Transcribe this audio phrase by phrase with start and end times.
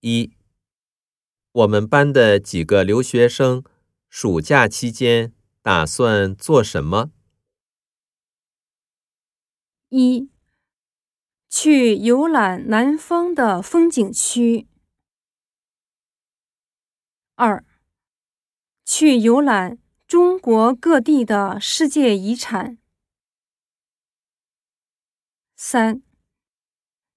[0.00, 0.32] 一，
[1.50, 3.64] 我们班的几个留学生
[4.08, 7.10] 暑假期间打算做什么？
[9.88, 10.30] 一，
[11.48, 14.68] 去游览南方的风景区。
[17.34, 17.64] 二，
[18.84, 22.78] 去游览中国各地的世界遗产。
[25.56, 26.02] 三，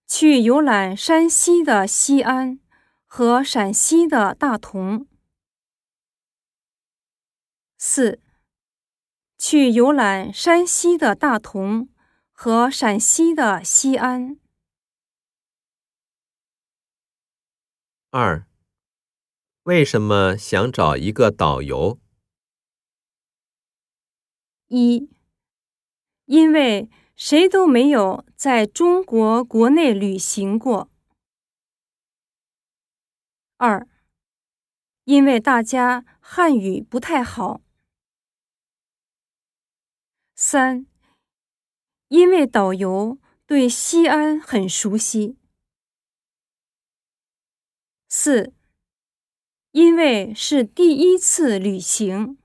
[0.07, 2.59] 去游览山西的西安
[3.14, 5.06] 和陕西的大同。
[7.78, 8.21] 四，
[9.38, 11.89] 去游览山西的大同
[12.32, 14.39] 和陕西的西安。
[18.11, 18.47] 二，
[19.64, 22.00] 为什么想找一个导游？
[24.69, 25.10] 一，
[26.28, 26.89] 因为。
[27.14, 30.90] 谁都没有在中国国内旅行过。
[33.61, 33.88] 二，
[35.03, 37.61] 因为大家汉语不太好。
[40.33, 40.88] 三，
[42.08, 45.38] 因为导游对西安很熟悉。
[48.09, 48.52] 四，
[49.69, 52.39] 因为是第一次旅行。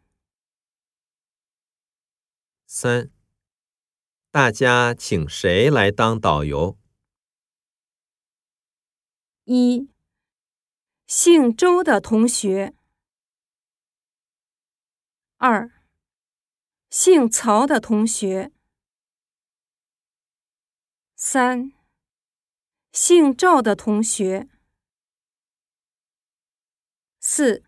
[2.66, 3.10] 三。
[4.30, 6.78] 大家请谁来当导游？
[9.44, 9.88] 一，
[11.06, 12.74] 姓周的同学。
[15.36, 15.70] 二，
[16.90, 18.50] 姓曹的同学。
[21.14, 21.72] 三，
[22.90, 24.48] 姓赵的同学。
[27.20, 27.62] 四，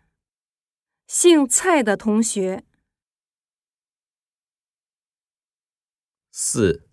[1.07, 2.65] 姓蔡的同学。
[6.29, 6.89] 四，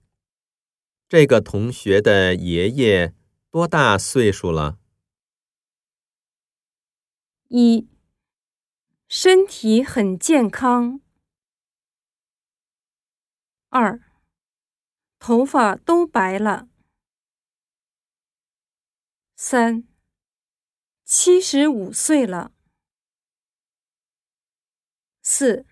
[1.08, 3.14] 这个同学的爷爷
[3.50, 4.78] 多大岁数了？
[7.48, 7.88] 一，
[9.08, 11.00] 身体很健康。
[13.68, 14.00] 二，
[15.20, 16.68] 头发都白了。
[19.36, 19.86] 三，
[21.04, 22.52] 七十五岁了。
[25.22, 25.64] 四，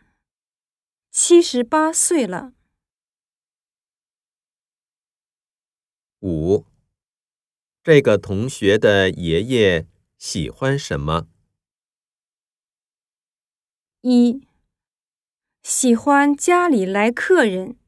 [1.10, 2.52] 七十八岁了。
[6.20, 6.64] 五，
[7.82, 11.28] 这个同学的爷爷喜欢什么？
[14.06, 14.46] 一，
[15.62, 17.78] 喜欢家里来客人。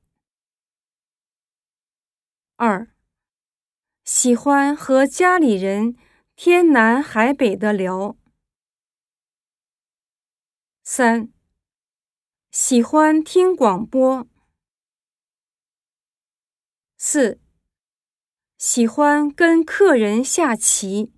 [2.55, 2.91] 二，
[4.03, 5.95] 喜欢和家里人
[6.35, 8.17] 天南海北的聊。
[10.83, 11.31] 三，
[12.51, 14.27] 喜欢听广播。
[16.97, 17.39] 四。
[18.57, 21.13] 喜欢跟客人下棋。